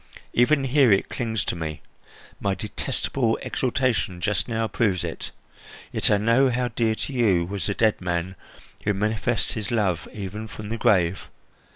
Even 0.33 0.63
here 0.63 0.91
it 0.91 1.09
clings 1.09 1.45
to 1.45 1.55
me. 1.55 1.81
My 2.39 2.55
detestable 2.55 3.37
exultation 3.43 4.19
just 4.19 4.47
now 4.47 4.67
proves 4.67 5.03
it. 5.03 5.29
Yet 5.91 6.09
I 6.09 6.17
know 6.17 6.49
how 6.49 6.69
dear 6.69 6.95
to 6.95 7.13
you 7.13 7.45
was 7.45 7.67
the 7.67 7.75
dead 7.75 8.01
man 8.01 8.35
who 8.83 8.95
manifests 8.95 9.51
his 9.51 9.69
love 9.69 10.07
even 10.11 10.47
from 10.47 10.69
the 10.69 10.77
grave. 10.79 11.29